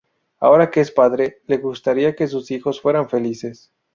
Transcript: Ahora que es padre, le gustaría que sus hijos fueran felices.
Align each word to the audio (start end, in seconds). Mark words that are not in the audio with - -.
Ahora 0.39 0.71
que 0.71 0.79
es 0.81 0.89
padre, 0.91 1.43
le 1.45 1.57
gustaría 1.57 2.15
que 2.15 2.27
sus 2.27 2.49
hijos 2.49 2.81
fueran 2.81 3.07
felices. 3.07 3.71